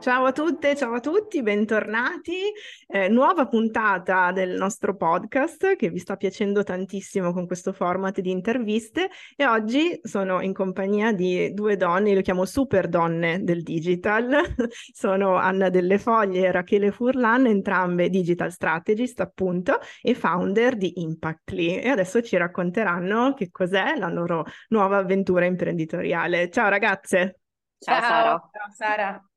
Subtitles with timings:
[0.00, 2.50] Ciao a tutte, ciao a tutti, bentornati.
[2.86, 8.30] Eh, nuova puntata del nostro podcast che vi sta piacendo tantissimo con questo format di
[8.30, 14.40] interviste e oggi sono in compagnia di due donne, le chiamo super donne del digital.
[14.90, 21.74] sono Anna Delle Foglie e Rachele Furlan, entrambe digital strategist appunto e founder di Impactly
[21.74, 26.48] e adesso ci racconteranno che cos'è la loro nuova avventura imprenditoriale.
[26.48, 27.40] Ciao ragazze!
[27.78, 28.50] Ciao, ciao Sara!
[28.50, 29.29] Ciao Sara!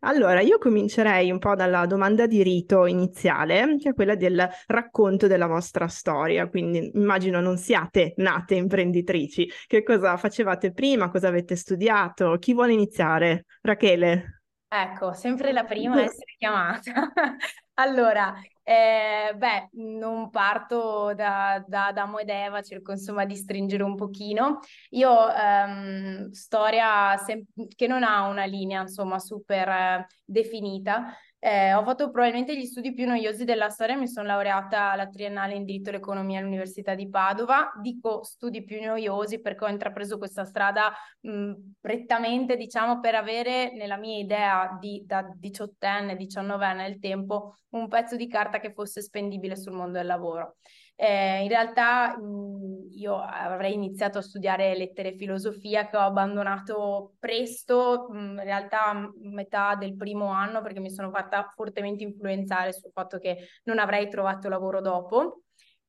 [0.00, 5.26] Allora, io comincerei un po' dalla domanda di rito iniziale, che è quella del racconto
[5.26, 6.48] della vostra storia.
[6.48, 9.48] Quindi immagino non siate nate imprenditrici.
[9.66, 11.10] Che cosa facevate prima?
[11.10, 12.36] Cosa avete studiato?
[12.38, 13.46] Chi vuole iniziare?
[13.62, 14.40] Rachele.
[14.68, 17.12] Ecco, sempre la prima a essere chiamata.
[17.74, 18.34] allora,
[18.68, 24.58] eh, beh, non parto da, da Adamo ed Eva, cerco insomma di stringere un pochino.
[24.90, 27.44] Io ehm, storia sem-
[27.76, 31.14] che non ha una linea insomma super eh, definita,
[31.46, 35.54] eh, ho fatto probabilmente gli studi più noiosi della storia, mi sono laureata alla triennale
[35.54, 37.70] in diritto e l'economia all'Università di Padova.
[37.80, 43.96] Dico studi più noiosi perché ho intrapreso questa strada mh, prettamente, diciamo, per avere nella
[43.96, 49.54] mia idea di, da diciottenne, diciannovenne nel tempo, un pezzo di carta che fosse spendibile
[49.54, 50.56] sul mondo del lavoro.
[50.98, 57.16] Eh, in realtà mh, io avrei iniziato a studiare lettere e filosofia che ho abbandonato
[57.18, 62.72] presto, mh, in realtà a metà del primo anno perché mi sono fatta fortemente influenzare
[62.72, 65.42] sul fatto che non avrei trovato lavoro dopo.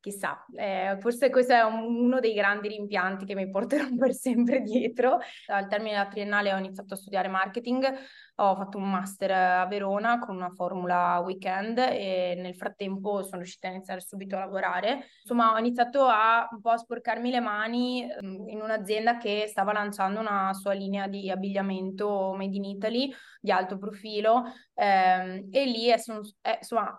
[0.08, 4.62] Chissà, eh, forse questo è un, uno dei grandi rimpianti che mi porterò per sempre
[4.62, 5.18] dietro.
[5.48, 7.94] Al termine della triennale ho iniziato a studiare marketing,
[8.36, 13.68] ho fatto un master a Verona con una formula weekend e nel frattempo sono riuscita
[13.68, 15.08] a iniziare subito a lavorare.
[15.24, 19.74] Insomma, ho iniziato a un po' a sporcarmi le mani mm, in un'azienda che stava
[19.74, 24.44] lanciando una sua linea di abbigliamento made in Italy di alto profilo
[24.74, 26.00] ehm, e lì è,
[26.40, 26.98] è, insomma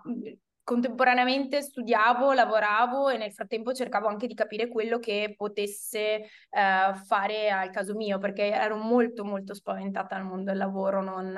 [0.68, 7.50] contemporaneamente studiavo, lavoravo e nel frattempo cercavo anche di capire quello che potesse eh, fare
[7.50, 11.32] al caso mio, perché ero molto molto spaventata al mondo del lavoro, non,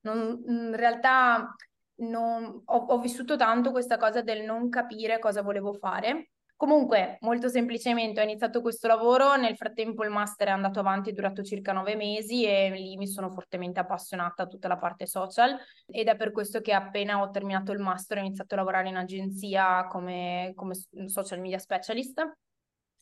[0.00, 1.54] non, in realtà
[1.96, 7.48] non, ho, ho vissuto tanto questa cosa del non capire cosa volevo fare Comunque, molto
[7.48, 11.72] semplicemente ho iniziato questo lavoro, nel frattempo il master è andato avanti, è durato circa
[11.72, 15.56] nove mesi e lì mi sono fortemente appassionata a tutta la parte social
[15.86, 18.96] ed è per questo che appena ho terminato il master ho iniziato a lavorare in
[18.96, 20.74] agenzia come, come
[21.06, 22.30] social media specialist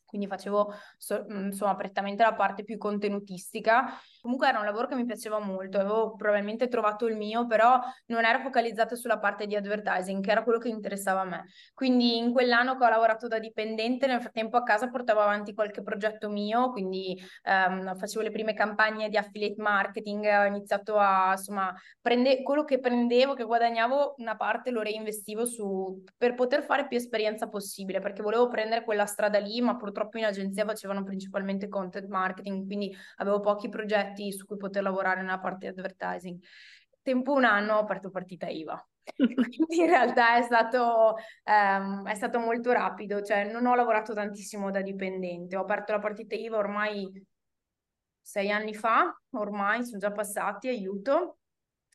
[0.05, 3.93] quindi facevo so, insomma prettamente la parte più contenutistica.
[4.21, 8.25] Comunque era un lavoro che mi piaceva molto, avevo probabilmente trovato il mio, però non
[8.25, 11.45] ero focalizzata sulla parte di advertising, che era quello che interessava a me.
[11.73, 15.81] Quindi in quell'anno che ho lavorato da dipendente, nel frattempo a casa portavo avanti qualche
[15.81, 21.73] progetto mio, quindi um, facevo le prime campagne di affiliate marketing, ho iniziato a, insomma,
[22.01, 26.97] prende, quello che prendevo, che guadagnavo, una parte lo reinvestivo su, per poter fare più
[26.97, 32.07] esperienza possibile, perché volevo prendere quella strada lì, ma purtroppo in agenzia facevano principalmente content
[32.07, 36.39] marketing, quindi avevo pochi progetti su cui poter lavorare nella parte di advertising.
[37.01, 38.87] Tempo un anno ho aperto partita IVA.
[39.15, 41.15] Quindi in realtà è stato,
[41.45, 45.99] um, è stato molto rapido, cioè non ho lavorato tantissimo da dipendente, ho aperto la
[45.99, 47.25] partita IVA ormai
[48.21, 51.39] sei anni fa, ormai sono già passati, aiuto,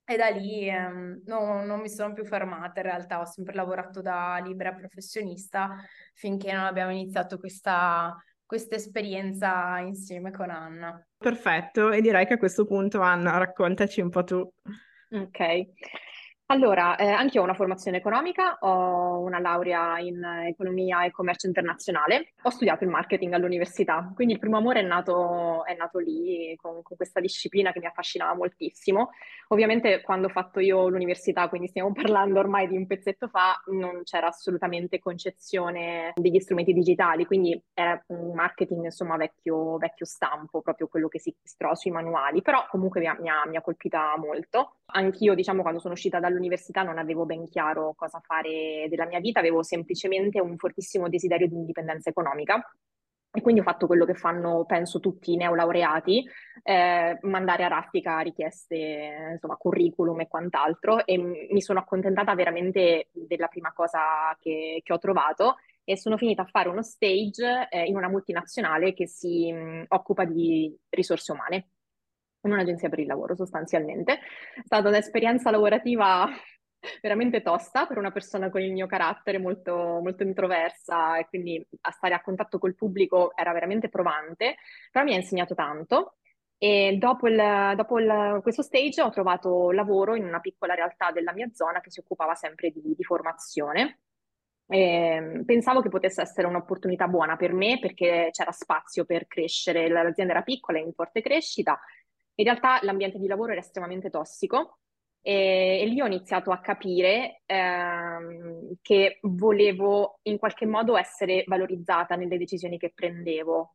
[0.07, 4.03] e da lì ehm, no, non mi sono più fermata, in realtà ho sempre lavorato
[4.03, 5.77] da libera professionista
[6.13, 8.15] finché non abbiamo iniziato questa,
[8.55, 11.05] questa esperienza insieme con Anna.
[11.19, 14.49] Perfetto, e direi che a questo punto Anna raccontaci un po' tu.
[15.11, 15.39] Ok,
[16.47, 21.47] allora, eh, anche io ho una formazione economica, ho una laurea in economia e commercio
[21.47, 26.55] internazionale, ho studiato il marketing all'università, quindi il primo amore è nato, è nato lì
[26.57, 29.11] con, con, questa disciplina che mi affascinava moltissimo.
[29.49, 34.03] Ovviamente quando ho fatto io l'università, quindi stiamo parlando ormai di un pezzetto fa, non
[34.03, 40.89] c'era assolutamente concezione degli strumenti digitali, quindi era un marketing insomma vecchio, vecchio stampo, proprio
[40.89, 44.15] quello che si trova sui manuali, però comunque mi ha, mi ha, mi ha colpita
[44.19, 44.77] molto.
[44.87, 49.21] Anch'io diciamo quando sono uscita dal all'università non avevo ben chiaro cosa fare della mia
[49.21, 52.63] vita, avevo semplicemente un fortissimo desiderio di indipendenza economica.
[53.37, 56.25] E quindi ho fatto quello che fanno, penso, tutti i neolaureati,
[56.63, 63.49] eh, mandare a raffica richieste, insomma, curriculum e quant'altro, e mi sono accontentata veramente della
[63.49, 67.97] prima cosa che, che ho trovato e sono finita a fare uno stage eh, in
[67.97, 71.71] una multinazionale che si mh, occupa di risorse umane,
[72.47, 74.15] in un'agenzia per il lavoro sostanzialmente.
[74.15, 76.29] È stata un'esperienza lavorativa
[77.01, 81.91] veramente tosta per una persona con il mio carattere molto, molto introversa e quindi a
[81.91, 84.57] stare a contatto col pubblico era veramente provante,
[84.91, 86.17] però mi ha insegnato tanto.
[86.57, 91.33] E dopo, il, dopo il, questo stage ho trovato lavoro in una piccola realtà della
[91.33, 94.01] mia zona che si occupava sempre di, di formazione.
[94.67, 100.33] E pensavo che potesse essere un'opportunità buona per me perché c'era spazio per crescere, l'azienda
[100.33, 101.79] era piccola e in forte crescita.
[102.37, 104.79] In realtà l'ambiente di lavoro era estremamente tossico
[105.21, 112.17] e, e lì ho iniziato a capire ehm, che volevo in qualche modo essere valorizzata
[112.17, 113.75] nelle decisioni che prendevo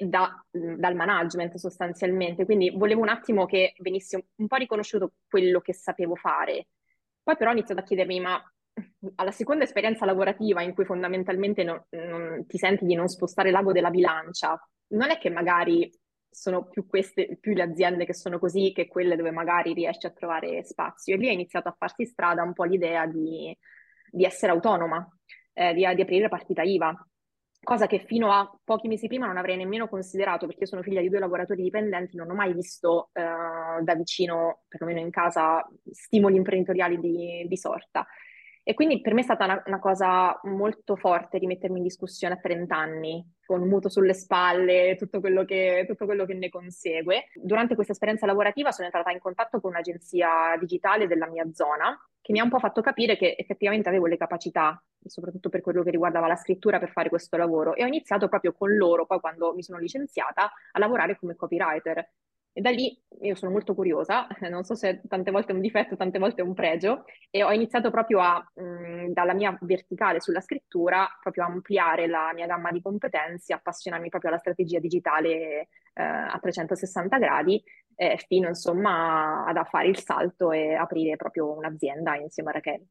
[0.00, 5.74] da, dal management sostanzialmente, quindi volevo un attimo che venisse un po' riconosciuto quello che
[5.74, 6.68] sapevo fare.
[7.22, 8.52] Poi però ho iniziato a chiedermi, ma
[9.16, 13.72] alla seconda esperienza lavorativa in cui fondamentalmente non, non, ti senti di non spostare l'ago
[13.72, 14.58] della bilancia,
[14.88, 15.90] non è che magari
[16.32, 20.10] sono più queste, più le aziende che sono così che quelle dove magari riesci a
[20.10, 21.14] trovare spazio.
[21.14, 23.56] E lì ha iniziato a farsi strada un po' l'idea di,
[24.10, 25.06] di essere autonoma,
[25.52, 27.06] eh, di, di aprire partita IVA
[27.62, 31.08] cosa che fino a pochi mesi prima non avrei nemmeno considerato perché sono figlia di
[31.08, 36.98] due lavoratori dipendenti, non ho mai visto eh, da vicino, perlomeno in casa, stimoli imprenditoriali
[36.98, 38.06] di, di sorta.
[38.64, 42.38] E quindi per me è stata una, una, cosa molto forte rimettermi in discussione a
[42.38, 47.24] 30 anni, con un mutuo sulle spalle, tutto tutto quello che ne consegue.
[47.34, 52.30] Durante questa esperienza lavorativa sono entrata in contatto con un'agenzia digitale della mia zona, che
[52.30, 55.90] mi ha un po' fatto capire che effettivamente avevo le capacità, soprattutto per quello che
[55.90, 57.74] riguardava la scrittura, per fare questo lavoro.
[57.74, 62.10] E ho iniziato proprio con loro, poi quando mi sono licenziata, a lavorare come copywriter.
[62.54, 65.96] E da lì io sono molto curiosa, non so se tante volte è un difetto,
[65.96, 70.40] tante volte è un pregio, e ho iniziato proprio a, mh, dalla mia verticale sulla
[70.40, 76.02] scrittura, proprio a ampliare la mia gamma di competenze, appassionarmi proprio alla strategia digitale eh,
[76.02, 77.62] a 360 gradi,
[77.94, 82.86] eh, fino insomma ad a fare il salto e aprire proprio un'azienda insieme a Raquel.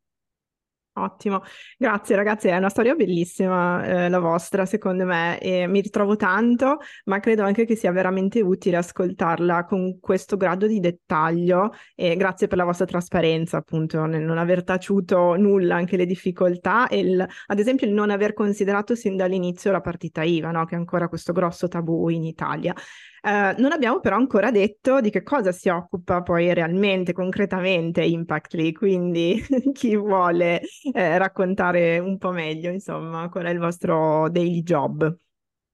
[1.02, 1.42] Ottimo,
[1.80, 6.78] grazie ragazzi, è una storia bellissima eh, la vostra secondo me e mi ritrovo tanto,
[7.06, 12.46] ma credo anche che sia veramente utile ascoltarla con questo grado di dettaglio e grazie
[12.46, 17.28] per la vostra trasparenza appunto nel non aver taciuto nulla, anche le difficoltà e il,
[17.48, 20.66] ad esempio il non aver considerato sin dall'inizio la partita IVA, no?
[20.66, 22.76] che è ancora questo grosso tabù in Italia.
[23.24, 28.72] Uh, non abbiamo però ancora detto di che cosa si occupa poi realmente, concretamente Impactly,
[28.72, 29.40] quindi
[29.74, 30.62] chi vuole
[30.94, 35.18] eh, raccontare un po' meglio, insomma, qual è il vostro daily job?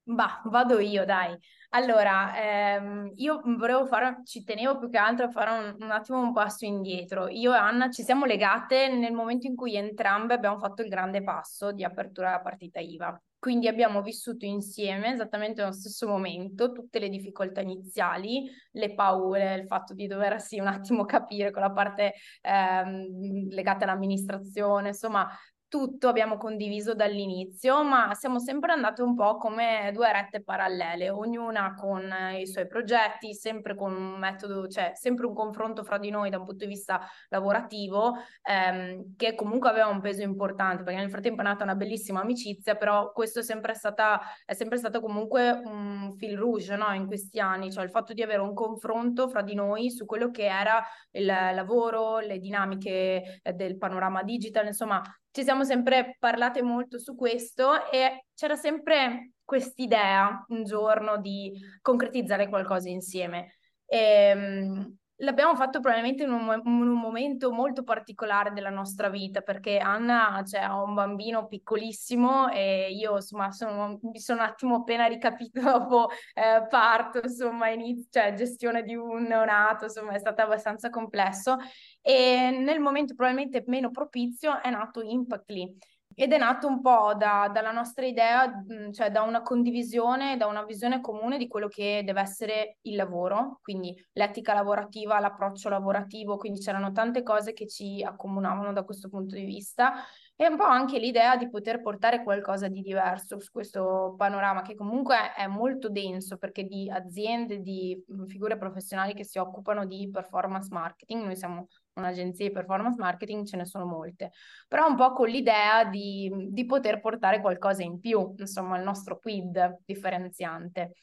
[0.02, 1.36] Bah, vado io, dai.
[1.70, 6.18] Allora, ehm, io volevo fare, ci tenevo più che altro a fare un, un, attimo
[6.18, 7.28] un passo indietro.
[7.28, 11.22] Io e Anna ci siamo legate nel momento in cui entrambe abbiamo fatto il grande
[11.22, 13.20] passo di apertura della partita IVA.
[13.38, 19.66] Quindi abbiamo vissuto insieme esattamente nello stesso momento tutte le difficoltà iniziali, le paure, il
[19.66, 25.28] fatto di doversi un attimo capire con la parte ehm, legata all'amministrazione, insomma,
[25.68, 31.74] tutto abbiamo condiviso dall'inizio, ma siamo sempre andate un po' come due rette parallele, ognuna
[31.74, 36.30] con i suoi progetti, sempre con un metodo, cioè sempre un confronto fra di noi
[36.30, 41.10] da un punto di vista lavorativo, ehm, che comunque aveva un peso importante, perché nel
[41.10, 45.50] frattempo è nata una bellissima amicizia, però questo è sempre stata, è sempre stato comunque
[45.50, 46.94] un fil rouge no?
[46.94, 50.30] in questi anni, cioè il fatto di avere un confronto fra di noi su quello
[50.30, 55.02] che era il lavoro, le dinamiche del panorama digital, insomma
[55.38, 62.48] ci siamo sempre parlate molto su questo e c'era sempre quest'idea un giorno di concretizzare
[62.48, 63.58] qualcosa insieme.
[63.86, 63.98] E,
[64.30, 69.78] ehm, L'abbiamo fatto probabilmente in un, in un, momento molto particolare della nostra vita perché
[69.78, 75.06] Anna cioè, ha un bambino piccolissimo e io insomma sono, mi sono un attimo appena
[75.06, 80.88] ricapito dopo eh, parto, insomma, inizio, cioè gestione di un neonato, insomma è stato abbastanza
[80.88, 81.56] complesso.
[82.00, 85.76] E nel momento probabilmente meno propizio è nato Impactly
[86.20, 88.50] ed è nato un po' da, dalla nostra idea,
[88.90, 93.60] cioè da una condivisione, da una visione comune di quello che deve essere il lavoro,
[93.62, 99.36] quindi l'etica lavorativa, l'approccio lavorativo, quindi c'erano tante cose che ci accomunavano da questo punto
[99.36, 99.92] di vista.
[100.34, 104.74] E un po' anche l'idea di poter portare qualcosa di diverso su questo panorama che
[104.74, 110.68] comunque è molto denso perché di aziende, di figure professionali che si occupano di performance
[110.72, 111.68] marketing, noi siamo
[111.98, 114.32] un'agenzia di performance marketing ce ne sono molte,
[114.66, 119.18] però un po' con l'idea di, di poter portare qualcosa in più, insomma il nostro
[119.18, 120.94] quid differenziante.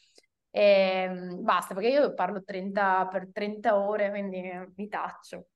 [0.56, 4.42] E ehm, basta, perché io parlo 30, per 30 ore, quindi
[4.78, 5.48] mi taccio.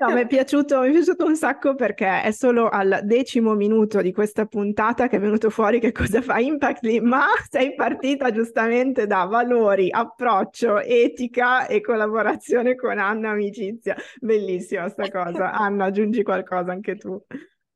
[0.00, 4.00] No, mi è piaciuto, mi è piaciuto un sacco perché è solo al decimo minuto
[4.02, 9.06] di questa puntata che è venuto fuori che cosa fa Impactly, ma sei partita giustamente
[9.06, 13.94] da valori, approccio, etica e collaborazione con Anna Amicizia.
[14.20, 15.52] Bellissima sta cosa.
[15.54, 17.16] Anna, aggiungi qualcosa anche tu.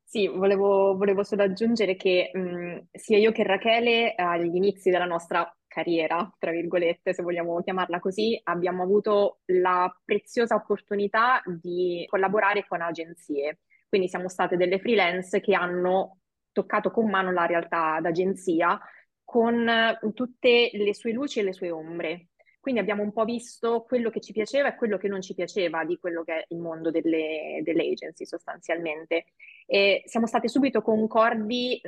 [0.03, 5.49] Sì, volevo, volevo solo aggiungere che mh, sia io che Rachele agli inizi della nostra
[5.73, 12.81] carriera, tra virgolette, se vogliamo chiamarla così, abbiamo avuto la preziosa opportunità di collaborare con
[12.81, 13.61] agenzie.
[13.89, 16.19] Quindi siamo state delle freelance che hanno
[16.51, 18.79] toccato con mano la realtà d'agenzia
[19.23, 19.67] con
[20.13, 22.27] tutte le sue luci e le sue ombre.
[22.59, 25.83] Quindi abbiamo un po' visto quello che ci piaceva e quello che non ci piaceva
[25.83, 29.25] di quello che è il mondo delle, delle agency sostanzialmente.
[29.65, 31.81] E siamo state subito concordi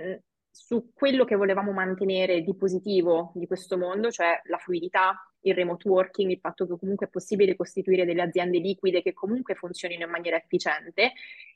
[0.56, 5.90] su quello che volevamo mantenere di positivo di questo mondo, cioè la fluidità, il remote
[5.90, 10.10] working, il fatto che comunque è possibile costituire delle aziende liquide che comunque funzionino in
[10.10, 11.12] maniera efficiente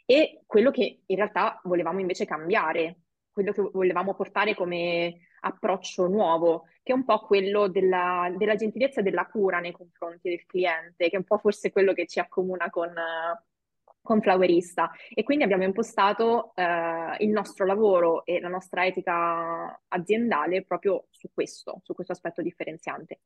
[0.05, 2.97] e quello che in realtà volevamo invece cambiare,
[3.31, 8.99] quello che volevamo portare come approccio nuovo, che è un po' quello della, della gentilezza
[8.99, 12.19] e della cura nei confronti del cliente, che è un po' forse quello che ci
[12.19, 12.93] accomuna con,
[14.01, 20.63] con Flowerista e quindi abbiamo impostato eh, il nostro lavoro e la nostra etica aziendale
[20.63, 23.19] proprio su questo, su questo aspetto differenziante.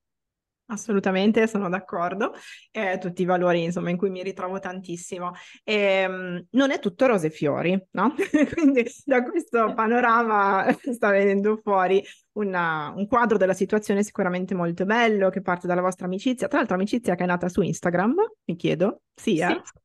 [0.68, 2.34] Assolutamente, sono d'accordo.
[2.72, 5.32] Eh, tutti i valori, insomma, in cui mi ritrovo tantissimo.
[5.64, 8.16] E, ehm, non è tutto rose e fiori, no?
[8.54, 12.02] Quindi da questo panorama sta venendo fuori
[12.34, 16.48] una, un quadro della situazione sicuramente molto bello che parte dalla vostra amicizia.
[16.48, 18.16] Tra l'altro, amicizia che è nata su Instagram,
[18.46, 19.02] mi chiedo.
[19.14, 19.62] Sì, eh?
[19.64, 19.82] sì.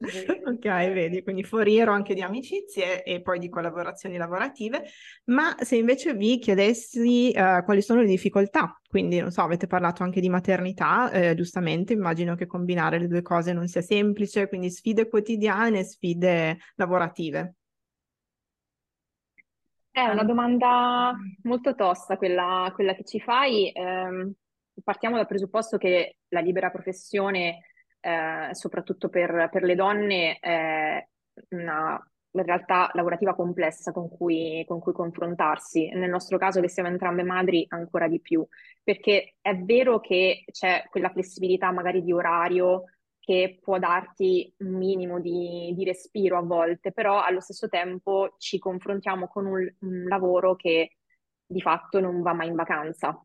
[0.48, 4.84] Ok, vedi, quindi foriero anche di amicizie e poi di collaborazioni lavorative,
[5.24, 10.04] ma se invece vi chiedessi uh, quali sono le difficoltà, quindi non so, avete parlato
[10.04, 14.70] anche di maternità, eh, giustamente, immagino che combinare le due cose non sia semplice, quindi
[14.70, 17.54] sfide quotidiane, sfide lavorative.
[19.90, 21.12] È una domanda
[21.42, 23.72] molto tosta quella, quella che ci fai.
[23.72, 24.32] Eh,
[24.84, 27.67] partiamo dal presupposto che la libera professione
[28.00, 31.06] eh, soprattutto per, per, le donne, è
[31.50, 32.00] una
[32.30, 35.88] realtà lavorativa complessa con cui, con cui confrontarsi.
[35.90, 38.46] Nel nostro caso, che siamo entrambe madri, ancora di più,
[38.82, 42.84] perché è vero che c'è quella flessibilità magari di orario
[43.28, 48.58] che può darti un minimo di, di, respiro a volte, però allo stesso tempo ci
[48.58, 50.96] confrontiamo con un, un lavoro che
[51.44, 53.22] di fatto non va mai in vacanza,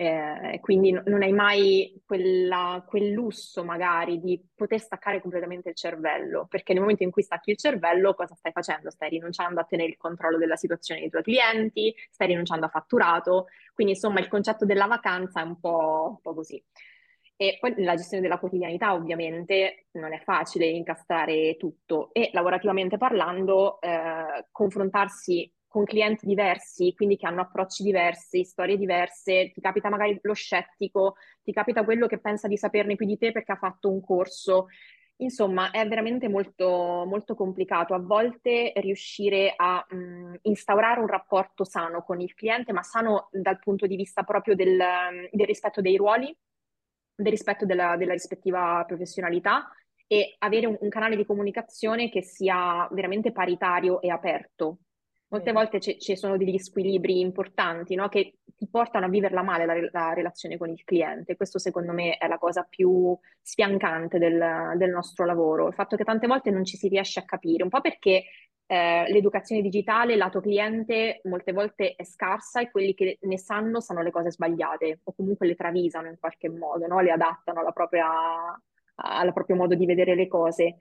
[0.00, 6.46] eh, quindi non hai mai quella, quel lusso magari di poter staccare completamente il cervello,
[6.48, 8.90] perché nel momento in cui stacchi il cervello cosa stai facendo?
[8.90, 13.46] Stai rinunciando a tenere il controllo della situazione dei tuoi clienti, stai rinunciando a fatturato,
[13.74, 16.62] quindi insomma il concetto della vacanza è un po', un po così.
[17.34, 23.80] E poi nella gestione della quotidianità ovviamente non è facile incastrare tutto e lavorativamente parlando
[23.80, 30.18] eh, confrontarsi con clienti diversi, quindi che hanno approcci diversi, storie diverse, ti capita magari
[30.22, 33.90] lo scettico, ti capita quello che pensa di saperne più di te perché ha fatto
[33.90, 34.68] un corso.
[35.20, 42.02] Insomma, è veramente molto, molto complicato a volte riuscire a mh, instaurare un rapporto sano
[42.04, 44.78] con il cliente, ma sano dal punto di vista proprio del,
[45.30, 46.34] del rispetto dei ruoli,
[47.14, 49.68] del rispetto della, della rispettiva professionalità
[50.06, 54.78] e avere un, un canale di comunicazione che sia veramente paritario e aperto,
[55.30, 58.08] Molte volte ci, ci sono degli squilibri importanti no?
[58.08, 61.36] che ti portano a viverla male la, la, relazione con il cliente.
[61.36, 66.04] Questo secondo me è la cosa più sfiancante del, del, nostro lavoro, il fatto che
[66.04, 68.24] tante volte non ci si riesce a capire, un po' perché
[68.70, 74.02] eh, l'educazione digitale, lato cliente, molte volte è scarsa e quelli che ne sanno sanno
[74.02, 77.00] le cose sbagliate o comunque le travisano in qualche modo, no?
[77.00, 78.06] le adattano alla propria,
[78.94, 80.76] al proprio modo di vedere le cose.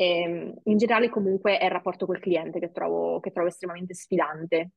[0.00, 3.94] E, ehm, in generale comunque è il rapporto col cliente che trovo, che trovo estremamente
[3.94, 4.70] sfidante.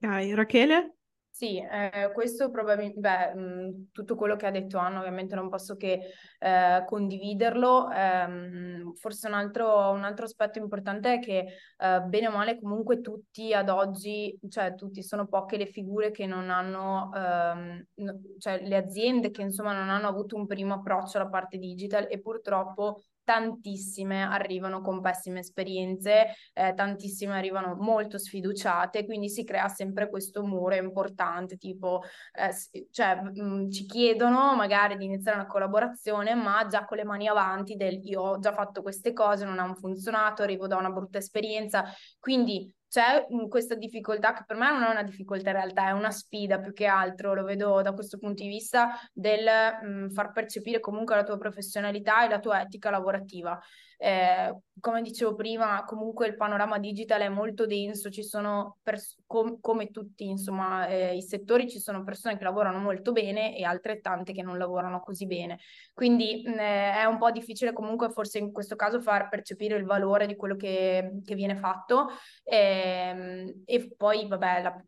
[0.00, 0.94] Ok, Rachele?
[1.28, 5.76] Sì, eh, questo probabilmente, beh, mh, tutto quello che ha detto Anna ovviamente non posso
[5.76, 6.00] che
[6.38, 7.90] eh, condividerlo.
[7.90, 11.46] Eh, forse un altro, un altro, aspetto importante è che
[11.78, 16.26] eh, bene o male comunque tutti ad oggi, cioè tutti, sono poche le figure che
[16.26, 21.18] non hanno, ehm, no, cioè le aziende che insomma non hanno avuto un primo approccio
[21.18, 29.04] alla parte digital e purtroppo tantissime arrivano con pessime esperienze, eh, tantissime arrivano molto sfiduciate,
[29.04, 34.96] quindi si crea sempre questo muro importante, tipo, eh, cioè mh, mm, ci chiedono magari
[34.96, 38.82] di iniziare una collaborazione, ma già con le mani avanti del io ho già fatto
[38.82, 41.84] queste cose, non hanno funzionato, arrivo da una brutta esperienza,
[42.18, 46.10] quindi c'è questa difficoltà che per me non è una difficoltà in realtà, è una
[46.10, 49.46] sfida più che altro, lo vedo da questo punto di vista del
[49.82, 53.58] mh, far percepire comunque la tua professionalità e la tua etica lavorativa.
[54.02, 59.60] Eh, come dicevo prima, comunque il panorama digital è molto denso, ci sono, pers- com-
[59.60, 64.32] come tutti insomma, eh, i settori, ci sono persone che lavorano molto bene e altrettante
[64.32, 65.58] che non lavorano così bene.
[65.92, 70.26] Quindi eh, è un po' difficile comunque forse in questo caso far percepire il valore
[70.26, 72.06] di quello che, che viene fatto.
[72.42, 74.84] Eh, e poi, vabbè, la,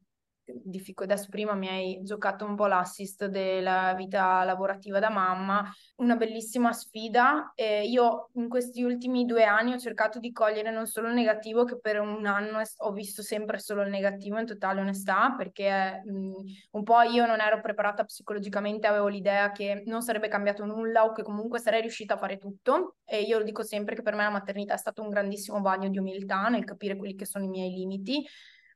[0.63, 1.15] difficoltà.
[1.15, 6.73] Adesso prima mi hai giocato un po' l'assist della vita lavorativa da mamma, una bellissima
[6.73, 7.53] sfida.
[7.55, 11.65] Eh, io in questi ultimi due anni ho cercato di cogliere non solo il negativo,
[11.65, 16.33] che per un anno ho visto sempre solo il negativo in totale onestà, perché mh,
[16.73, 21.13] un po' io non ero preparata psicologicamente, avevo l'idea che non sarebbe cambiato nulla o
[21.13, 22.97] che comunque sarei riuscita a fare tutto.
[23.05, 25.89] E io lo dico sempre che per me la maternità è stato un grandissimo bagno
[25.89, 28.27] di umiltà nel capire quelli che sono i miei limiti.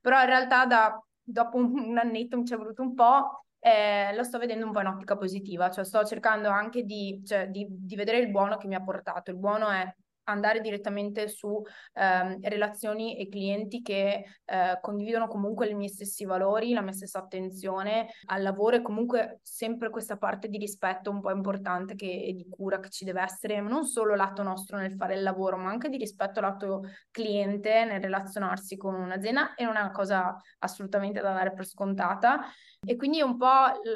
[0.00, 4.14] Però in realtà da dopo un, un annetto mi ci è voluto un po', eh,
[4.14, 7.66] lo sto vedendo un po' in ottica positiva, cioè sto cercando anche di, cioè, di,
[7.68, 9.30] di vedere il buono che mi ha portato.
[9.30, 9.92] Il buono è
[10.26, 11.60] andare direttamente su
[11.94, 17.18] ehm, relazioni e clienti che eh, condividono comunque i miei stessi valori, la mia stessa
[17.18, 22.32] attenzione al lavoro e comunque sempre questa parte di rispetto un po' importante che, e
[22.34, 25.70] di cura che ci deve essere, non solo lato nostro nel fare il lavoro, ma
[25.70, 31.20] anche di rispetto lato cliente nel relazionarsi con un'azienda e non è una cosa assolutamente
[31.20, 32.40] da dare per scontata.
[32.88, 33.46] E quindi un po'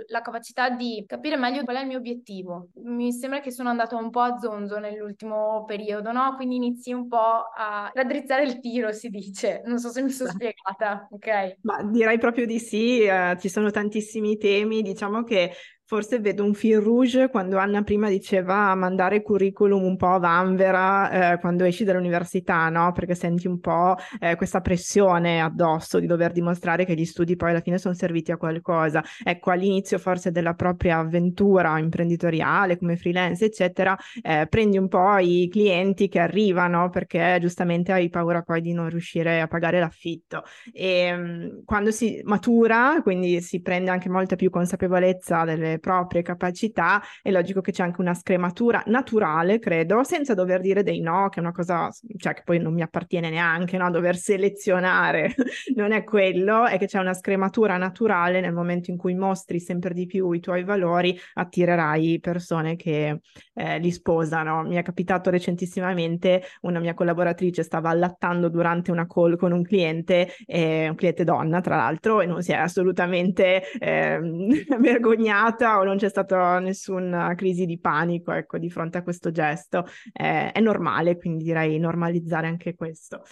[0.09, 2.71] la capacità di capire meglio qual è il mio obiettivo.
[2.83, 6.20] Mi sembra che sono andata un po' a zonzo nell'ultimo periodo, no?
[6.37, 9.63] Quindi inizi un po' a raddrizzare il tiro, si dice.
[9.65, 11.57] Non so se mi sono spiegata, ok?
[11.63, 15.53] Ma direi proprio di sì, eh, ci sono tantissimi temi, diciamo che
[15.91, 21.33] Forse vedo un fil rouge quando Anna prima diceva mandare curriculum un po' a vanvera
[21.33, 22.93] eh, quando esci dall'università, no?
[22.93, 27.51] Perché senti un po' eh, questa pressione addosso di dover dimostrare che gli studi poi
[27.51, 29.03] alla fine sono serviti a qualcosa.
[29.25, 35.49] Ecco, all'inizio forse della propria avventura imprenditoriale come freelance, eccetera, eh, prendi un po' i
[35.51, 40.45] clienti che arrivano perché giustamente hai paura poi di non riuscire a pagare l'affitto.
[40.73, 47.03] E mh, quando si matura, quindi si prende anche molta più consapevolezza delle proprie capacità,
[47.23, 51.39] è logico che c'è anche una scrematura naturale, credo, senza dover dire dei no, che
[51.39, 53.91] è una cosa, cioè che poi non mi appartiene neanche, no?
[53.91, 55.35] Dover selezionare
[55.75, 59.95] non è quello, è che c'è una scrematura naturale nel momento in cui mostri sempre
[59.95, 63.21] di più i tuoi valori, attirerai persone che
[63.55, 64.63] eh, li sposano.
[64.63, 70.29] Mi è capitato recentissimamente, una mia collaboratrice stava allattando durante una call con un cliente,
[70.47, 74.19] eh, un cliente donna tra l'altro, e non si è assolutamente eh,
[74.79, 79.87] vergognata o non c'è stata nessuna crisi di panico, ecco, di fronte a questo gesto.
[80.13, 83.23] Eh, è normale, quindi direi normalizzare anche questo.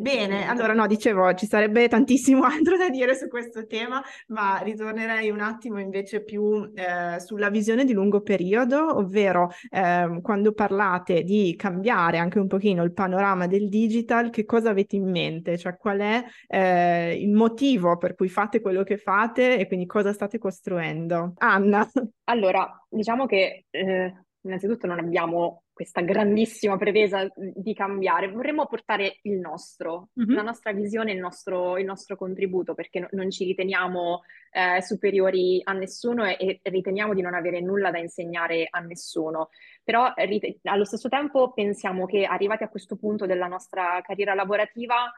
[0.00, 5.28] Bene, allora no, dicevo, ci sarebbe tantissimo altro da dire su questo tema, ma ritornerei
[5.28, 11.52] un attimo invece più eh, sulla visione di lungo periodo, ovvero eh, quando parlate di
[11.56, 15.58] cambiare anche un pochino il panorama del digital, che cosa avete in mente?
[15.58, 20.12] Cioè qual è eh, il motivo per cui fate quello che fate e quindi cosa
[20.12, 21.32] state costruendo?
[21.38, 21.84] Anna.
[22.30, 29.38] Allora, diciamo che eh, innanzitutto non abbiamo questa grandissima pretesa di cambiare, vorremmo portare il
[29.38, 30.34] nostro, mm-hmm.
[30.34, 35.60] la nostra visione, il nostro, il nostro contributo, perché no, non ci riteniamo eh, superiori
[35.62, 39.50] a nessuno e, e, riteniamo di non avere nulla da insegnare a nessuno.
[39.84, 45.12] Però rit- allo stesso tempo pensiamo che arrivati a questo punto della nostra carriera lavorativa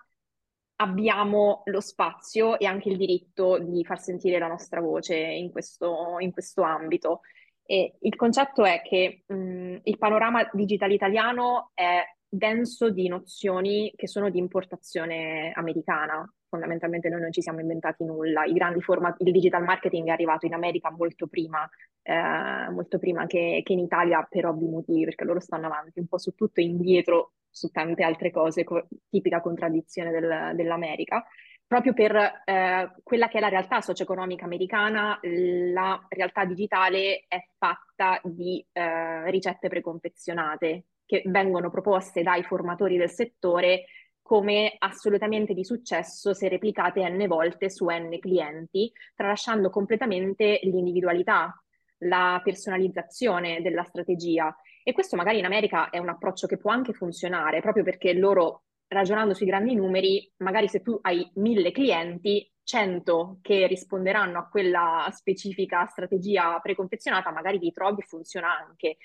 [0.77, 6.17] abbiamo lo spazio e anche il diritto di far sentire la nostra voce in questo,
[6.19, 7.23] in questo ambito.
[7.71, 14.09] E il concetto è che mh, il panorama digitale italiano è denso di nozioni che
[14.09, 16.29] sono di importazione americana.
[16.49, 18.43] Fondamentalmente noi non ci siamo inventati nulla.
[18.81, 21.65] Format, il digital marketing è arrivato in America molto prima,
[22.03, 26.09] eh, molto prima che, che, in Italia per ovvi motivi, perché loro stanno avanti un
[26.09, 31.25] po' su tutto e indietro su tante altre cose, co- tipica contraddizione del, dell'America
[31.71, 38.21] proprio per eh, quella che è la realtà socio-economica americana, la realtà digitale è fatta
[38.25, 43.85] di eh, ricette preconfezionate che vengono proposte dai formatori del settore
[44.21, 51.55] come assolutamente di successo se replicate n volte su n clienti, tralasciando completamente l'individualità,
[51.99, 54.53] la personalizzazione della strategia.
[54.83, 58.65] E questo magari in America è un approccio che può anche funzionare, proprio perché loro,
[58.91, 65.09] ragionando sui grandi numeri, magari se tu hai mille clienti, 100 che risponderanno a quella
[65.13, 68.97] specifica strategia preconfezionata, magari ti trovi funziona anche.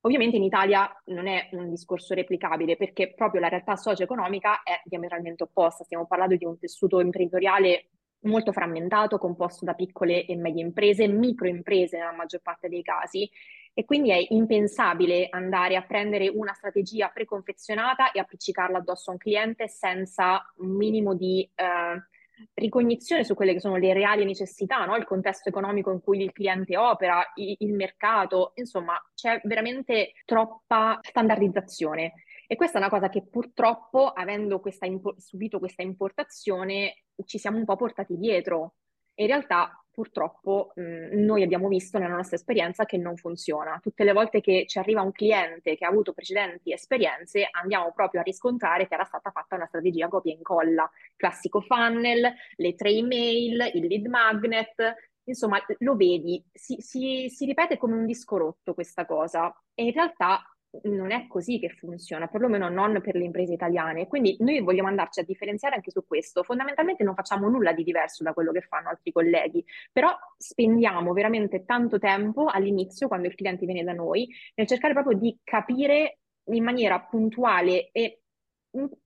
[0.00, 5.44] Ovviamente in Italia non è un discorso replicabile perché proprio la realtà socio-economica è diametralmente
[5.44, 5.84] opposta.
[5.84, 7.90] Stiamo parlando di un tessuto imprenditoriale
[8.24, 13.28] molto frammentato, composto da piccole e medie imprese, microimprese nella maggior parte dei casi,
[13.74, 19.18] e quindi è impensabile andare a prendere una strategia preconfezionata e appiccicarla addosso a un
[19.18, 22.06] cliente senza un minimo di eh,
[22.54, 24.96] ricognizione su quelle che sono le reali necessità, no?
[24.96, 30.98] il contesto economico in cui il cliente opera, il, il mercato, insomma c'è veramente troppa
[31.00, 32.12] standardizzazione.
[32.46, 37.56] E questa è una cosa che purtroppo, avendo questa impo- subito questa importazione, ci siamo
[37.56, 38.74] un po' portati dietro.
[39.14, 43.78] In realtà purtroppo mh, noi abbiamo visto nella nostra esperienza che non funziona.
[43.80, 48.20] Tutte le volte che ci arriva un cliente che ha avuto precedenti esperienze, andiamo proprio
[48.20, 52.90] a riscontrare che era stata fatta una strategia copia e incolla, classico funnel, le tre
[52.90, 58.74] email, il lead magnet, insomma lo vedi, si, si, si ripete come un disco rotto
[58.74, 60.42] questa cosa e in realtà
[60.84, 64.06] non è così che funziona, perlomeno non per le imprese italiane.
[64.06, 66.42] Quindi noi vogliamo andarci a differenziare anche su questo.
[66.42, 71.64] Fondamentalmente non facciamo nulla di diverso da quello che fanno altri colleghi, però spendiamo veramente
[71.64, 76.64] tanto tempo all'inizio, quando il cliente viene da noi, nel cercare proprio di capire in
[76.64, 78.22] maniera puntuale e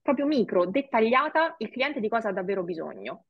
[0.01, 3.25] proprio micro, dettagliata, il cliente di cosa ha davvero bisogno.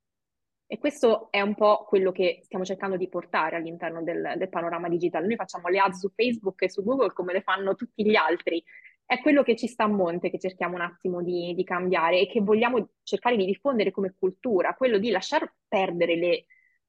[0.70, 4.90] E questo è un po' quello che stiamo cercando di portare all'interno del, del, panorama
[4.90, 5.26] digitale.
[5.26, 8.62] Noi facciamo le ads su Facebook e su Google come le fanno tutti gli altri.
[9.06, 12.28] È quello che ci sta a monte che cerchiamo un attimo di, di cambiare e
[12.28, 16.46] che vogliamo cercare di diffondere come cultura, quello di lasciar perdere le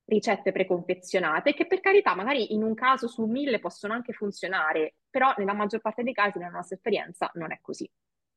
[0.06, 5.32] ricette preconfezionate che per carità magari in un caso su mille possono anche funzionare, però
[5.36, 7.88] nella maggior parte dei casi nella nostra esperienza non è così.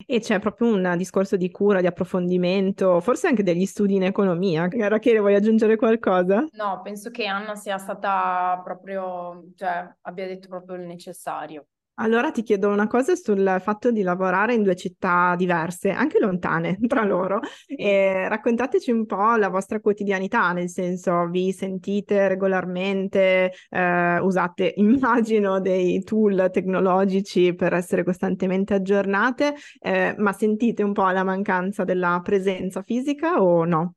[0.05, 4.67] E c'è proprio un discorso di cura, di approfondimento, forse anche degli studi in economia.
[4.69, 6.47] Rachele, vuoi aggiungere qualcosa?
[6.51, 11.65] No, penso che Anna sia stata proprio, cioè abbia detto proprio il necessario.
[11.95, 16.77] Allora ti chiedo una cosa sul fatto di lavorare in due città diverse, anche lontane
[16.87, 24.19] tra loro, e raccontateci un po' la vostra quotidianità, nel senso vi sentite regolarmente, eh,
[24.19, 31.23] usate immagino dei tool tecnologici per essere costantemente aggiornate, eh, ma sentite un po' la
[31.23, 33.93] mancanza della presenza fisica o no?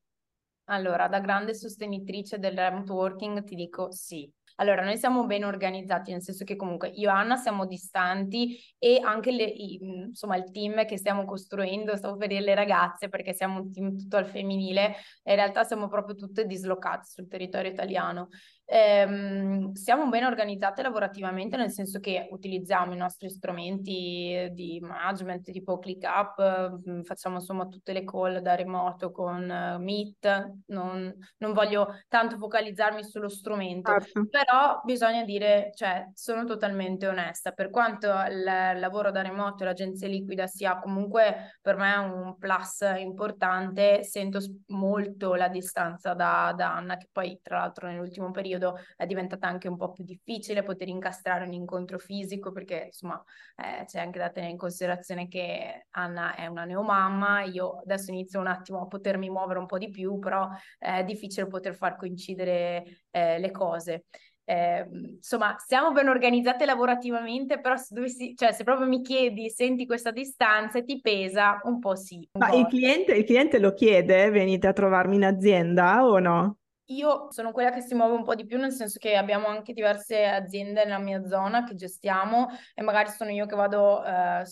[0.68, 6.12] Allora, da grande sostenitrice del remote working ti dico sì, allora, noi siamo ben organizzati,
[6.12, 10.84] nel senso che comunque io e Anna siamo distanti e anche le, insomma, il team
[10.84, 14.94] che stiamo costruendo, stavo per dire le ragazze, perché siamo un team tutto al femminile,
[15.24, 18.28] in realtà siamo proprio tutte dislocate sul territorio italiano.
[18.66, 25.78] Ehm, siamo ben organizzate lavorativamente, nel senso che utilizziamo i nostri strumenti di management tipo
[25.78, 31.94] ClickUp, mm, facciamo insomma tutte le call da remoto con uh, Meet, non, non, voglio
[32.08, 34.26] tanto focalizzarmi sullo strumento, certo.
[34.30, 38.42] però bisogna dire, cioè sono totalmente onesta, per quanto il
[38.78, 45.34] lavoro da remoto e l'agenzia liquida sia comunque per me un plus importante, sento molto
[45.34, 49.68] la distanza da, da Anna, che poi tra l'altro nell'ultimo periodo periodo è diventata anche
[49.68, 53.22] un po' più difficile poter incastrare un incontro fisico perché insomma
[53.56, 58.40] eh, c'è anche da tenere in considerazione che Anna è una neomamma, io adesso inizio
[58.40, 62.84] un attimo a potermi muovere un po' di più, però è difficile poter far coincidere
[63.10, 64.04] eh, le cose.
[64.46, 64.86] Eh,
[65.16, 70.10] insomma, siamo ben organizzate lavorativamente, però se, dovessi, cioè, se proprio mi chiedi, senti questa
[70.10, 72.28] distanza e ti pesa, un po' sì.
[72.32, 72.58] Un Ma po'.
[72.58, 76.58] Il, cliente, il cliente lo chiede, venite a trovarmi in azienda o no?
[76.88, 79.72] Io sono quella che si muove un po' di più, nel senso che abbiamo anche
[79.72, 84.42] diverse aziende nella mia zona che gestiamo e magari sono io che vado eh,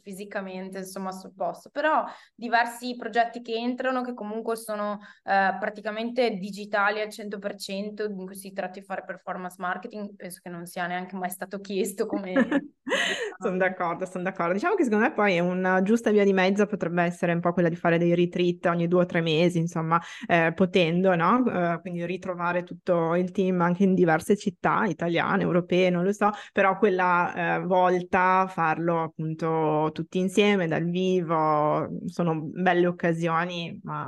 [0.00, 1.70] fisicamente, insomma, sul posto.
[1.70, 8.36] Però diversi progetti che entrano, che comunque sono eh, praticamente digitali al 100%, in cui
[8.36, 12.32] si tratta di fare performance marketing, penso che non sia neanche mai stato chiesto come...
[13.38, 14.52] sono d'accordo, sono d'accordo.
[14.52, 17.68] Diciamo che secondo me poi una giusta via di mezzo, potrebbe essere un po' quella
[17.68, 21.44] di fare dei retreat ogni due o tre mesi, insomma, eh, potendo, no?
[21.46, 26.30] Eh, quindi ritrovare tutto il team anche in diverse città italiane, europee, non lo so,
[26.52, 34.04] però quella eh, volta farlo appunto tutti insieme dal vivo, sono belle occasioni, ma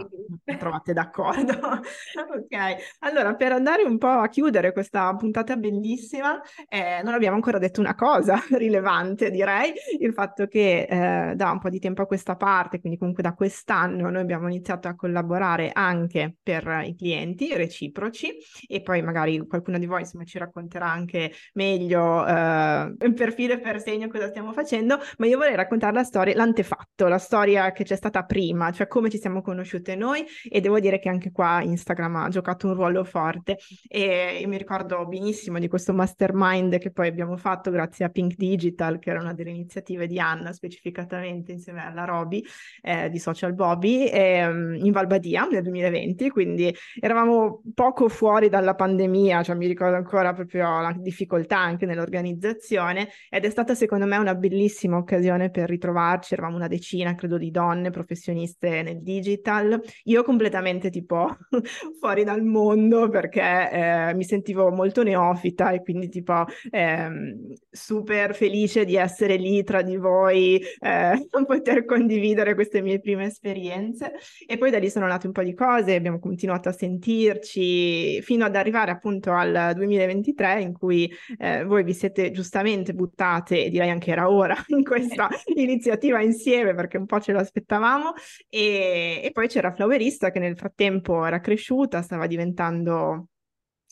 [0.59, 1.53] trovate d'accordo?
[1.59, 7.59] ok, allora per andare un po' a chiudere questa puntata bellissima, eh, non abbiamo ancora
[7.59, 12.02] detto una cosa rilevante rilevante direi il fatto che eh, da un po' di tempo
[12.02, 16.94] a questa parte, quindi comunque da quest'anno, noi abbiamo iniziato a collaborare anche per i
[16.96, 18.34] clienti reciproci
[18.66, 23.60] e poi magari qualcuno di voi insomma ci racconterà anche meglio eh, per filo e
[23.60, 27.84] per segno cosa stiamo facendo, ma io vorrei raccontare la storia, l'antefatto, la storia che
[27.84, 31.62] c'è stata prima, cioè come ci siamo conosciute noi e devo dire che anche qua
[31.62, 33.58] Instagram ha giocato un ruolo forte
[33.88, 38.34] e mi ricordo benissimo di questo mastermind che poi abbiamo fatto grazie a Pink
[38.64, 42.42] Digital, che era una delle iniziative di Anna specificatamente insieme alla Roby
[42.81, 49.42] eh, di Social Bobby ehm, in Valbadia nel 2020, quindi eravamo poco fuori dalla pandemia,
[49.42, 54.35] cioè mi ricordo ancora proprio la difficoltà anche nell'organizzazione ed è stata secondo me una
[54.35, 60.88] bellissima occasione per ritrovarci, eravamo una decina credo di donne professioniste nel digital, io completamente
[60.90, 61.37] tipo
[62.00, 68.54] fuori dal mondo perché eh, mi sentivo molto neofita e quindi tipo ehm, super felice
[68.85, 74.12] di essere lì tra di voi, eh, poter condividere queste mie prime esperienze.
[74.47, 78.45] E poi da lì sono nate un po' di cose, abbiamo continuato a sentirci fino
[78.45, 83.90] ad arrivare appunto al 2023 in cui eh, voi vi siete giustamente buttate, e direi
[83.90, 88.12] anche era ora, in questa iniziativa insieme perché un po' ce l'aspettavamo.
[88.49, 93.29] E, e poi c'era Flowerista che nel frattempo era cresciuta, stava diventando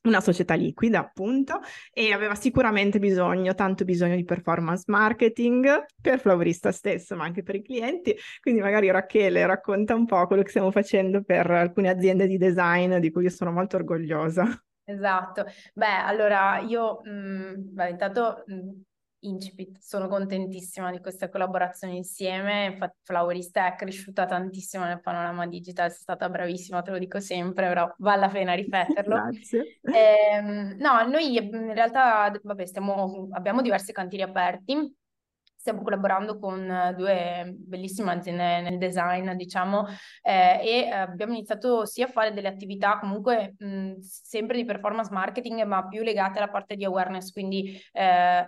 [0.03, 1.61] una società liquida, appunto,
[1.93, 7.57] e aveva sicuramente bisogno, tanto bisogno di performance marketing per Flavorista stesso, ma anche per
[7.57, 8.17] i clienti.
[8.41, 12.97] Quindi magari Rachele racconta un po' quello che stiamo facendo per alcune aziende di design
[12.97, 14.45] di cui io sono molto orgogliosa.
[14.85, 15.45] Esatto.
[15.75, 18.71] Beh, allora io, mh, mm, beh, intanto mh, mm,
[19.23, 19.79] incipit.
[19.79, 22.67] Sono contentissima di questa collaborazione insieme.
[22.67, 27.69] Infatti, Flowerista è cresciuta tantissimo nel panorama digital, sei stata bravissima, te lo dico sempre,
[27.69, 29.15] però vale la pena ripeterlo.
[29.15, 29.79] Grazie.
[29.83, 30.41] Eh,
[30.79, 34.97] no, noi in realtà vabbè, stiamo, abbiamo diversi cantieri aperti.
[35.63, 39.87] Stiamo collaborando con due bellissime aziende nel design, diciamo,
[40.21, 45.63] eh, e abbiamo iniziato sia a fare delle attività comunque mh, sempre di performance marketing,
[45.63, 48.45] ma più legate alla parte di awareness, quindi eh,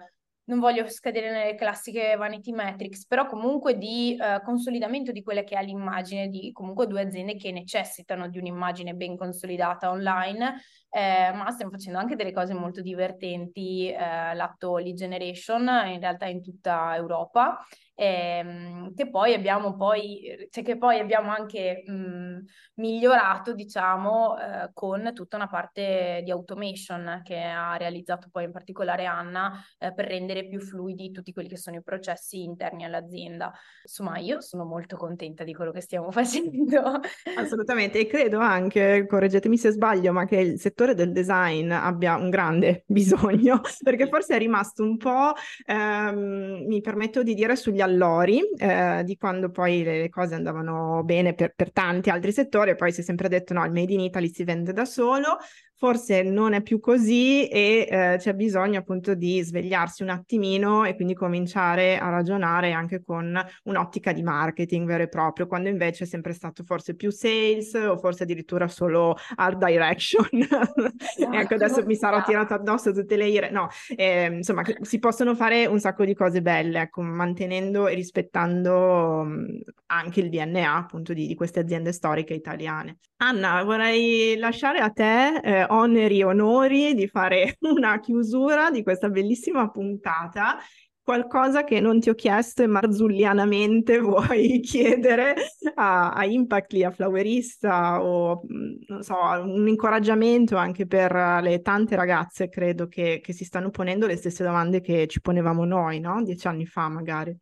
[0.47, 5.57] non voglio scadere nelle classiche vanity metrics, però comunque di uh, consolidamento di quella che
[5.57, 10.61] è l'immagine di comunque due aziende che necessitano di un'immagine ben consolidata online,
[10.95, 16.27] eh, ma stiamo facendo anche delle cose molto divertenti, eh, l'atto lead generation in realtà
[16.27, 23.55] in tutta Europa ehm, che poi abbiamo poi, cioè che poi abbiamo anche mh, migliorato,
[23.55, 29.53] diciamo, eh, con tutta una parte di automation che ha realizzato poi in particolare Anna
[29.79, 33.53] eh, per rendere più fluidi tutti quelli che sono i processi interni all'azienda.
[33.83, 37.01] Insomma, io sono molto contenta di quello che stiamo facendo.
[37.37, 42.29] Assolutamente, e credo anche, correggetemi se sbaglio, ma che il settore del design abbia un
[42.29, 45.33] grande bisogno, perché forse è rimasto un po',
[45.65, 51.33] ehm, mi permetto di dire, sugli allori eh, di quando poi le, cose andavano bene
[51.35, 54.01] per, per tanti altri settori e poi si è sempre detto no, il Made in
[54.01, 55.39] Italy si vende da solo,
[55.77, 60.95] forse non è più così e eh, c'è bisogno appunto di svegliarsi un attimino e
[60.95, 66.07] quindi cominciare a ragionare anche con un'ottica di marketing vero e proprio, quando invece è
[66.07, 70.27] sempre stato forse più sales o forse addirittura solo art direction.
[71.19, 73.51] e ecco, adesso mi sarò tirato addosso tutte le ire.
[73.51, 79.21] No, eh, insomma, si possono fare un sacco di cose belle, ecco, mantenendo e rispettando
[79.23, 82.99] um, anche il DNA appunto di, di, queste aziende storiche italiane.
[83.27, 89.09] Anna, vorrei lasciare a te eh, oneri e onori di fare una chiusura di questa
[89.09, 90.59] bellissima puntata.
[91.03, 95.35] Qualcosa che non ti ho chiesto e marzullianamente vuoi chiedere
[95.75, 102.51] a, a Impactly, a Flowerista o mm, so, un incoraggiamento anche per le tante ragazze,
[102.51, 106.23] credo, che, che si stanno ponendo le stesse domande che ci ponevamo noi, no?
[106.23, 107.35] Dieci anni fa magari.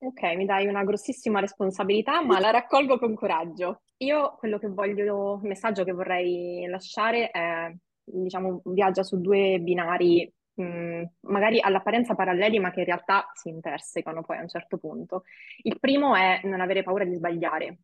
[0.00, 3.82] Ok, mi dai una grossissima responsabilità, ma la raccolgo con coraggio.
[3.98, 10.32] Io quello che voglio, il messaggio che vorrei lasciare è, diciamo, viaggia su due binari,
[10.54, 15.24] mh, magari all'apparenza paralleli, ma che in realtà si intersecano poi a un certo punto.
[15.62, 17.78] Il primo è non avere paura di sbagliare,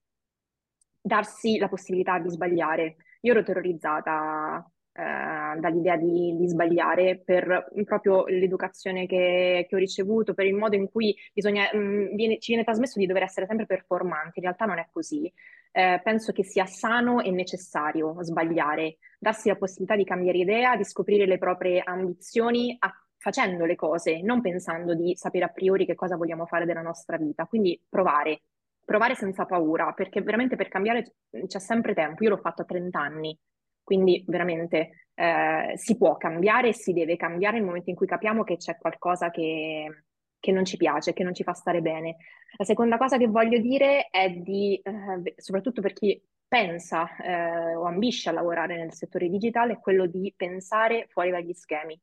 [1.00, 2.96] darsi la possibilità di sbagliare.
[3.22, 4.64] Io ero terrorizzata
[4.96, 10.76] eh, dall'idea di, di, sbagliare per proprio l'educazione che, che, ho ricevuto, per il modo
[10.76, 14.44] in cui bisogna, mh, mm, viene, ci viene trasmesso di dover essere sempre performanti, in
[14.44, 15.30] realtà non è così.
[15.72, 20.84] Eh, penso che sia sano e necessario sbagliare, darsi la possibilità di cambiare idea, di
[20.84, 25.96] scoprire le proprie ambizioni a, facendo le cose, non pensando di sapere a priori che
[25.96, 27.46] cosa vogliamo fare della nostra vita.
[27.46, 28.42] Quindi provare,
[28.84, 31.16] provare senza paura, perché veramente per cambiare
[31.48, 32.22] c'è sempre tempo.
[32.22, 33.36] Io l'ho fatto a 30 anni,
[33.84, 38.42] quindi veramente eh, si può cambiare e si deve cambiare nel momento in cui capiamo
[38.42, 40.04] che c'è qualcosa che,
[40.40, 42.16] che non ci piace, che non ci fa stare bene.
[42.56, 47.84] La seconda cosa che voglio dire è di, eh, soprattutto per chi pensa eh, o
[47.84, 52.00] ambisce a lavorare nel settore digitale, è quello di pensare fuori dagli schemi.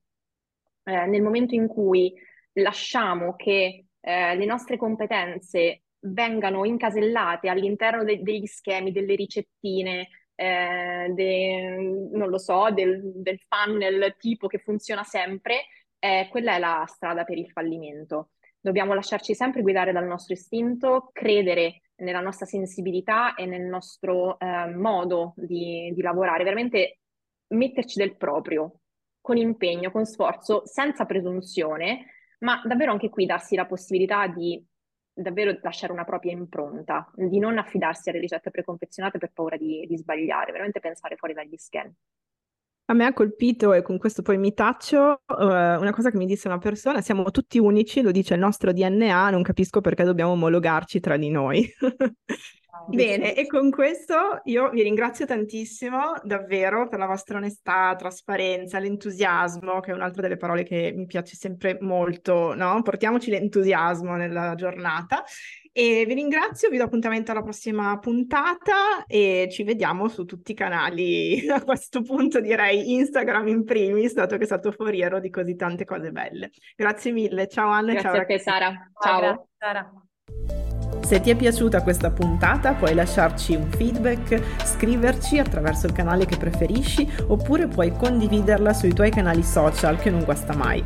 [0.83, 2.13] Eh, nel momento in cui
[2.53, 10.07] lasciamo che eh, le nostre competenze vengano incasellate all'interno de- degli schemi, delle ricettine,
[10.41, 15.65] eh, de- non lo so, del, del, funnel tipo che funziona sempre,
[15.99, 18.31] eh, quella è la strada per il fallimento.
[18.59, 24.67] Dobbiamo lasciarci sempre guidare dal nostro istinto, credere nella nostra sensibilità e nel nostro eh,
[24.75, 26.99] modo di, di lavorare, veramente
[27.49, 28.79] metterci del proprio,
[29.21, 32.05] con impegno, con sforzo, senza presunzione,
[32.39, 34.63] ma davvero anche qui darsi la possibilità di
[35.21, 39.97] davvero lasciare una propria impronta, di non affidarsi alle ricette preconfezionate per paura di, di
[39.97, 41.93] sbagliare, veramente pensare fuori dagli schemi.
[42.85, 46.25] A me ha colpito, e con questo poi mi taccio, uh, una cosa che mi
[46.25, 50.31] disse una persona, siamo tutti unici, lo dice il nostro DNA, non capisco perché dobbiamo
[50.31, 51.65] omologarci tra di noi.
[52.87, 59.81] Bene, e con questo io vi ringrazio tantissimo davvero per la vostra onestà, trasparenza, l'entusiasmo,
[59.81, 62.81] che è un'altra delle parole che mi piace sempre molto, no?
[62.81, 65.23] Portiamoci l'entusiasmo nella giornata.
[65.73, 70.55] E vi ringrazio, vi do appuntamento alla prossima puntata e ci vediamo su tutti i
[70.55, 71.47] canali.
[71.51, 75.85] A questo punto direi Instagram in primis, dato che è stato foriero di così tante
[75.85, 76.51] cose belle.
[76.75, 78.91] Grazie mille, ciao Anna Grazie ciao a te Sara.
[78.99, 79.19] Ciao.
[79.19, 80.70] Grazie, Sara.
[81.11, 86.37] Se ti è piaciuta questa puntata puoi lasciarci un feedback, scriverci attraverso il canale che
[86.37, 90.81] preferisci oppure puoi condividerla sui tuoi canali social che non guasta mai.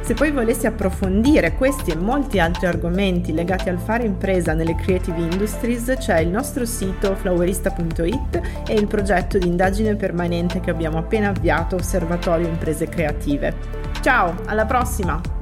[0.00, 5.20] Se poi volessi approfondire questi e molti altri argomenti legati al fare impresa nelle creative
[5.20, 11.28] industries, c'è il nostro sito flowerista.it e il progetto di indagine permanente che abbiamo appena
[11.28, 13.54] avviato, Osservatorio Imprese Creative.
[14.00, 15.37] Ciao, alla prossima!